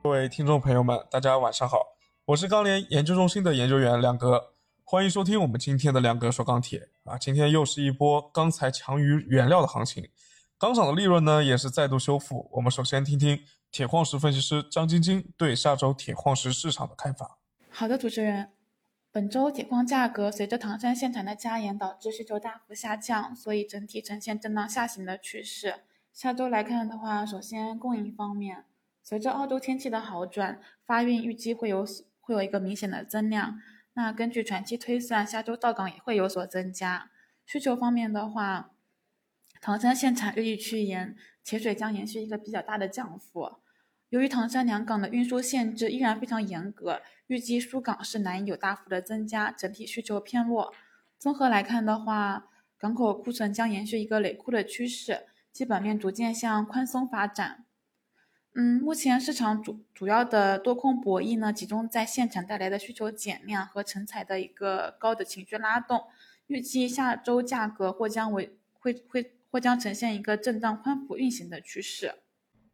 [0.00, 1.78] 各位听众朋友们，大家晚上好，
[2.26, 7.18] 我是钢联研究中心的研究员亮哥，欢迎收听我们今天的亮哥说钢铁啊。
[7.18, 10.08] 今天又是一波钢材强于原料的行情，
[10.56, 12.48] 钢厂的利润呢也是再度修复。
[12.52, 13.40] 我们首先听听
[13.72, 17.38] 铁矿石分析师张晶晶对下周铁矿石市场的看法。
[17.68, 18.50] 好的，主持人。
[19.10, 25.80] 本周铁矿价格随着唐山限产的加严，导致需求大幅下降，所以整体呈现震荡下行的趋势。
[26.12, 28.64] 下周来看的话，首先供应方面，
[29.08, 31.82] 随着澳洲天气的好转，发运预计会有
[32.20, 33.58] 会有一个明显的增量。
[33.94, 37.10] 那根据船期推算，下周到港也会有所增加。
[37.46, 38.72] 需求方面的话，
[39.62, 43.52] 唐山限产日益趋严，铁水将延续一个比较大的降幅。
[44.10, 50.74] 由于唐山两港的运输限制依然非常严格，预计疏港是难以有大幅的增加，整体需求偏弱。
[51.18, 57.64] 综合来看的话，港口库存将延续一个累库的趋势，基本面逐渐向宽松发展。
[58.60, 66.02] 嗯，目前市场主主要的多空博弈呢，集中在现产带来的需求减量和成材的一个高的情绪拉动。
[66.48, 72.16] 预计下周价格或将为会会或将呈现一个震荡宽幅运行的趋势。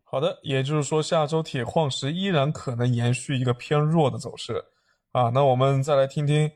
[0.05, 4.65] 好的，也就是说下周铁矿石依然可能延续一个偏弱的走势
[5.13, 5.29] 啊。
[5.35, 6.51] 那我们再来听听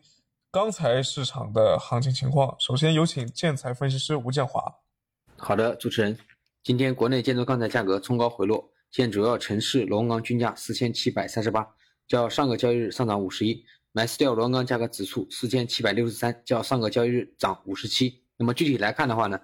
[0.50, 2.56] 钢材市场的行情情况。
[2.58, 4.76] 首先有请建材分析师吴建华。
[5.36, 6.18] 好的，主持人，
[6.62, 11.66] 今天国内建筑钢材价格冲高回落，现主要城市螺纹钢均价四千七百三十八，
[12.06, 13.64] 较上个交易日上涨五十一。
[13.94, 18.22] MySteel 螺纹钢价格指数四千七百六十三，较上个交易日涨五十七。
[18.36, 19.40] 那么具体来看的话呢？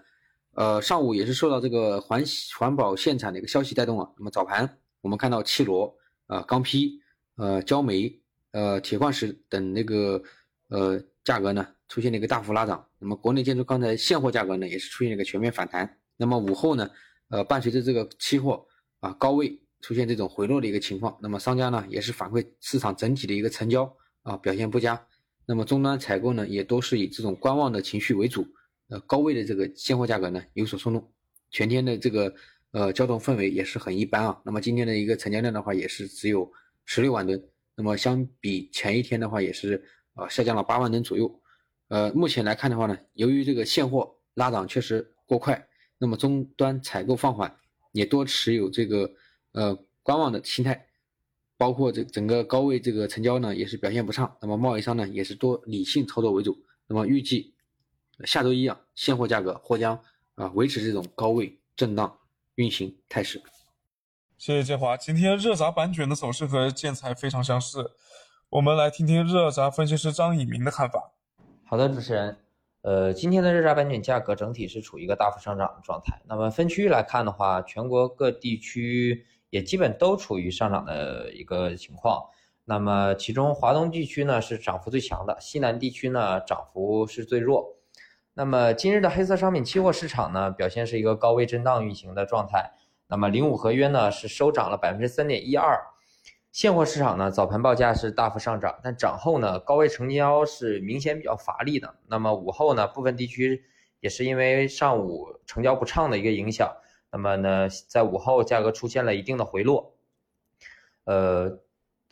[0.57, 2.23] 呃，上午也是受到这个环
[2.57, 4.09] 环保限产的一个消息带动啊。
[4.17, 5.93] 那么早盘我们看到汽螺、
[6.29, 7.01] 呃钢坯、
[7.35, 8.21] 呃焦煤、
[8.53, 10.23] 呃铁矿石等那个
[10.69, 12.87] 呃价格呢出现了一个大幅拉涨。
[13.01, 15.99] 那么国内建筑钢材现货价格呢也是出现了一个全面反弹。
[16.17, 16.89] 那么午后呢，
[17.31, 18.65] 呃伴随着这个期货
[19.05, 25.07] 啊高位出现这种回落的一个情况，那么商家呢也是反馈市场整体的一个成交啊表现不佳。
[25.45, 28.47] 那么终端采购呢也都是以这种观望的情绪为主。
[28.89, 31.13] 呃，高位的这个现货价格呢有所松动，
[31.51, 32.35] 全天的这个
[32.71, 34.41] 呃交通氛围也是很一般啊。
[34.43, 36.51] 那么今天的一个成交量的话也是只有
[36.87, 37.43] 十六万吨，
[37.77, 39.85] 那么相比前一天的话也是
[40.15, 41.41] 啊下降了八万吨左右。
[41.89, 45.69] 呃，目前来看的话呢，由于这个现货拉涨确实过快，
[45.99, 47.55] 那么终端采购放缓，
[47.95, 49.09] 也多持有这个
[49.53, 49.73] 呃
[50.03, 50.87] 观望的心态，
[51.57, 57.55] 包括这整个高位这个成交呢也是表现不畅，那么贸易商呢也是多理性操作为主，那么预计。
[58.25, 59.99] 下周一啊，现货价格或将
[60.35, 62.19] 啊维持这种高位震荡
[62.57, 63.41] 运行态势。
[64.39, 64.97] 谢谢建华。
[64.97, 67.93] 今天热轧板卷的走势和建材非常相似，
[68.51, 71.13] 我们来听听热轧分析师张以明的看法。
[71.65, 72.37] 好的，主持人，
[72.85, 76.21] 呃，今天的热轧板卷价格整体是处于一个大幅上涨的状态。
[76.29, 82.23] 那么分区域来看的话，全国各地区也基本都处于上涨的一个情况。
[82.67, 87.75] 那么其中华东地区呢是涨幅最强的，西南地区呢涨幅是最弱。
[88.35, 92.71] 那么今日的黑色商品期货市场呢，表现是一个高位震荡运行的状态。
[93.07, 95.83] 那么零五合约呢是收涨了百分之三点一二，
[96.55, 101.97] 现货市场呢早盘报价是大幅上涨，但涨后呢高位成交是明显比较乏力的。
[102.07, 103.65] 那么午后呢部分地区
[103.99, 106.77] 也是因为上午成交不畅的一个影响，
[107.11, 109.97] 那么呢在午后价格出现了一定的回落。
[111.07, 111.59] 呃，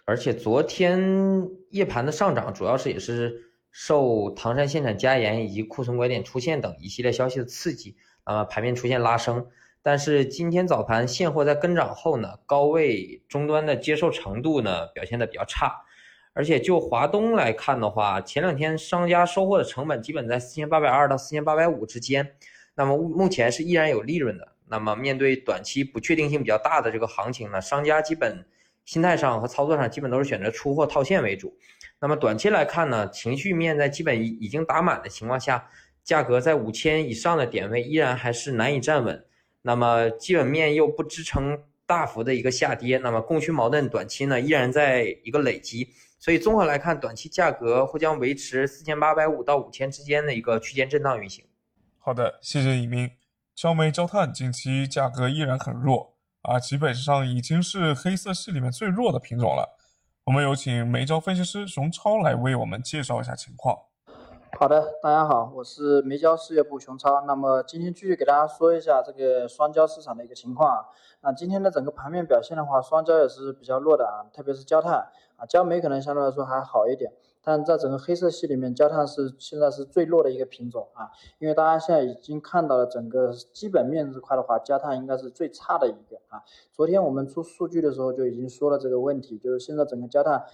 [0.05, 3.49] 而且昨天夜盘的上涨主要是也是。
[3.75, 9.47] 受唐山限产加严以及库存拐点出现等一系列消息的刺激，那么盘面出现拉升。
[9.83, 15.85] 但是今天早盘现货在跟涨后呢，高位终端的接受程度呢表现的比较差。
[16.35, 22.35] 而且就华东来看的话，前两天商家收货的成本基本在四千八百二到四千八百五之间，
[22.75, 24.53] 那么目前是依然有利润的。
[24.69, 28.47] 那么面对短期不确定性比较大的这个行情呢，商家基本
[28.87, 31.55] 心态上和操作上基本都是选择出货套现为主。
[32.01, 35.69] 那么短期来看呢，情绪面在基本已已经打满的情况下，
[36.03, 39.23] 价格在五千以上的点位依然还是难以站稳。
[39.63, 45.89] 那么基本面又不支撑大幅的一个下跌，那么供需矛盾短期呢依然在一个累积。
[46.19, 51.45] 所以综合来看，短期价格或将维持四千八百五到五千之间的一个区间震荡运行。
[51.99, 53.11] 好的，谢谢以明。
[53.55, 59.79] 焦煤、焦炭近期价格依然很弱啊，基本上已经是黑色系里面最弱的品种了。
[60.25, 63.77] 我们有请煤焦分析师熊超来为我们介绍一下情况。
[64.63, 67.23] 好的，大家好，我是煤焦事业部熊超。
[67.27, 70.85] 那么今天继续给大家说一下这个双焦市场的一个情况啊。
[71.21, 77.13] 那今天的整个盘面表现的话，双焦也是比较弱的啊，特别是焦炭啊，焦煤可能相对来说还好一点。
[77.45, 81.11] 但在整个黑色系里面，焦炭是现在是最弱的一个品种啊，
[81.41, 86.41] 因为大家现在已经看到了整个基本面这块的话，焦炭应该是最差的一个啊。
[86.73, 90.45] 昨天我们出数据的时候就已经说了这个问题，就是现在整个焦炭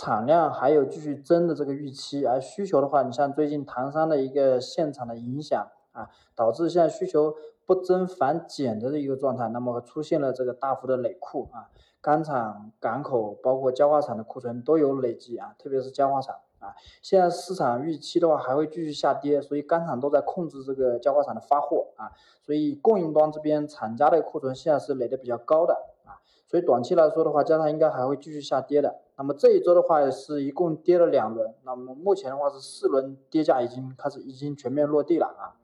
[0.00, 7.34] 产量还有继续增的这个预期，而需求的话，你像最近唐山的一个限产的影响啊，导致现在需求
[7.66, 11.68] 不增反减的这一个状态，那么出现了这个大幅的累库啊。
[12.00, 16.72] 钢厂、港口，包括焦化厂的库存都有累积啊，特别是焦化厂啊。
[17.02, 22.08] 现在市场预期的话还会继续下跌，所以钢厂都在控制这个焦化厂的发货啊。
[22.40, 25.74] 所以供应端这边厂家的库存现在是垒的比较高的
[26.06, 26.16] 啊。
[26.46, 29.00] 所以短期来说的话，焦炭应该还会继续下跌的。
[29.20, 35.60] 那么这一周的话是一共跌了两轮，那么目前的话是四轮跌价已经开始，已经全面落地了啊。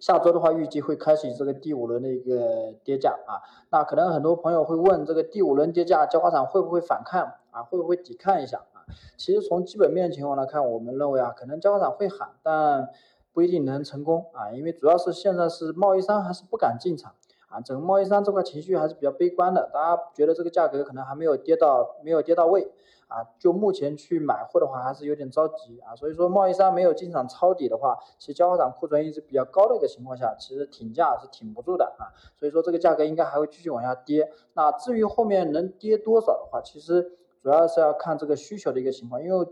[0.00, 3.38] 下周的话，预计会开启这个第五轮的一个跌价啊。
[3.70, 7.62] 那可能很多朋友会问，这个第五轮跌价，焦化厂会不会反抗啊？
[7.62, 8.82] 会不会抵抗一下啊？
[9.16, 12.88] 其实从基本面情况来看，我们认为啊，可能焦化厂会喊，但
[13.32, 14.50] 不一定能成功啊。
[14.50, 17.14] 因为主要是现在是贸易商还是不敢进场
[17.48, 22.72] 啊，整个贸易商这块情绪还是比较悲观的，大家觉得这个价格可能还没有跌到，没有跌到位。
[23.08, 25.94] 啊，就目前去买货的话，还是有点着急啊。
[25.94, 32.10] 所以说，贸易商没有进场抄底的话，其实焦化厂库存一直比较高的一个情况下，其实挺价是挺不住的啊。
[32.34, 34.28] 所以说，这个价格应该还会继续往下跌。
[34.54, 39.22] 那至于后面能跌多少的话，其实主要是要看这个需求的一个情况。
[39.22, 39.46] 因为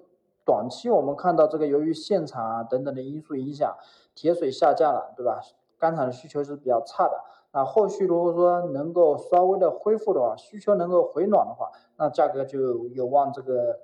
[0.44, 3.72] 短期我们看到这个由于限产啊等等的因素影响，
[4.16, 5.40] 铁水下降了，对吧？
[5.78, 7.20] 钢厂的需求是比较差的。
[7.54, 13.78] 那后续如果说能够稍微的恢复的话，需求能够回暖的话，那价格就有望这个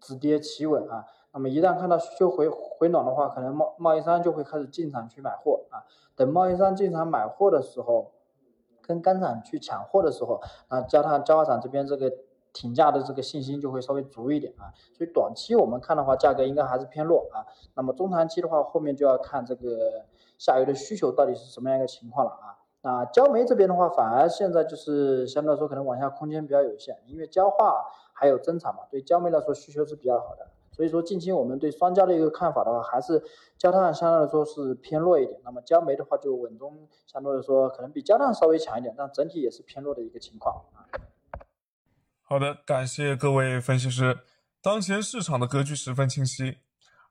[0.00, 1.04] 止跌企稳啊。
[1.34, 5.84] 那么一旦看到需求回回暖的话，可能贸贸易商就会开始进场去买货啊。
[6.16, 8.12] 等贸易商进场买货的时候，
[8.80, 10.40] 跟钢厂去抢货的时候，
[10.70, 12.10] 那焦炭焦化厂这边这个
[12.54, 14.72] 挺价的这个信心就会稍微足一点啊。
[14.96, 17.44] 所以短期我们看的话，价格应该还是偏弱啊。
[17.74, 20.06] 那么中长期的话，后面就要看这个
[20.38, 22.63] 下游的需求到底是什么样一个情况了啊。
[22.86, 27.82] 那焦煤这边的话，反而现在就是相对来说可能往下空间比较有限，因为焦化
[28.12, 30.46] 还有增产嘛，对焦煤来说需求是比较好的。
[30.70, 33.22] 所以说近期我们对双焦的一个看法的话，还是
[33.56, 40.84] 焦炭相对来说是偏弱一点，那么焦煤的话就稳中相对来说可能比焦炭稍微强一点，但整体也是偏弱的一个情况啊。
[42.20, 44.18] 好的，感谢各位分析师。
[44.60, 46.58] 当前市场的格局十分清晰，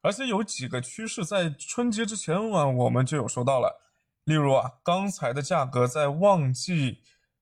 [0.02, 3.80] 而且有几个趋势在春节之前啊我们就有说到了。
[4.26, 7.02] 例如啊，钢材的价格在旺季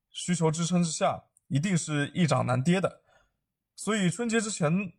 [0.09, 3.01] 需求支撑之下，一定是易涨难跌的。
[3.75, 4.93] 所以春节之前，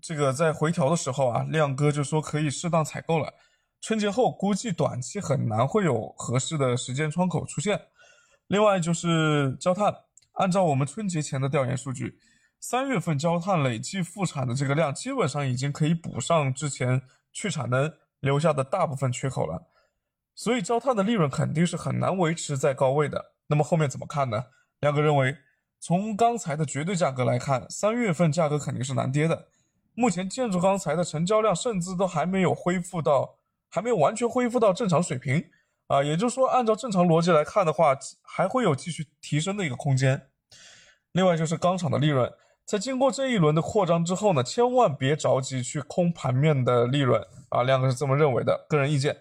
[0.00, 3.34] 这个在回调的时候啊，亮哥就说可以适当采购了。
[3.80, 7.80] 春节后估计短期很难会有合适的时间窗口出现。
[8.46, 9.94] 另外就是焦炭，
[10.32, 12.18] 按照我们春节前的调研数据，
[12.58, 17.00] 三月份焦炭累计复产的这个量，基本上已经可以补上之前
[17.32, 17.90] 去产能
[18.20, 19.68] 留下的大部分缺口了。
[20.40, 23.32] 所以焦炭的利润肯定是很难维持在高位的。
[23.48, 24.42] 那么后面怎么看呢？
[24.80, 25.36] 亮哥认为，
[25.78, 29.48] 从钢材的绝对价格来看，三月份价格肯定是难跌的。
[29.92, 33.36] 目前建筑钢材的成交量甚至都还没有恢复到，
[33.68, 35.44] 还没有完全恢复到正常水平
[35.88, 36.02] 啊。
[36.02, 40.28] 也就是说，按照正常逻辑来看的话，还会有继续提升的一个空间。
[41.12, 42.32] 另外就是钢厂的利润，
[42.64, 47.62] 在经过这一轮的扩张之后呢，千万别着急去空盘面的利润啊。
[47.62, 49.14] 亮哥是这么认为的，个人意见。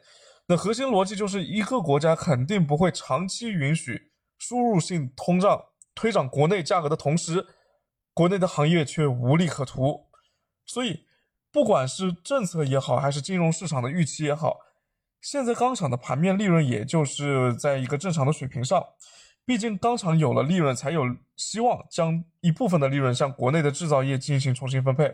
[0.52, 5.64] 那核心逻辑就是，一个国家肯定不会长期允许输入性通胀
[5.94, 7.46] 推涨国内价格的同时，
[8.16, 10.08] 国内的行业却无利可图。
[10.66, 11.06] 所以，
[11.52, 14.58] 不管是政策也好，还是金融市场的预期也好，
[15.22, 18.84] 现在钢厂的盘面利润也就是在一个正常的水平上。
[19.46, 21.04] 毕竟，钢厂有了利润，才有
[21.36, 25.14] 希望将一部分的利润向国内的制造业进行重新分配。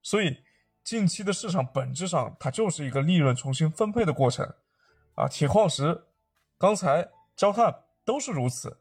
[0.00, 0.36] 所以。
[0.82, 4.50] 近期的市场本质上它就是一个利润重新分配的过程，
[5.14, 6.04] 啊，铁矿石、
[6.58, 8.78] 钢材、焦炭都是如此，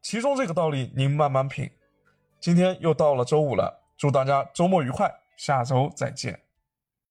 [0.00, 1.70] 其中这个道理您慢慢品。
[2.40, 6.47] 今天又到了周五了，祝大家周末愉快，下周再见。